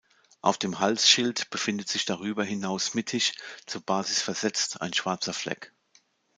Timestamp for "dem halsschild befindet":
0.57-1.87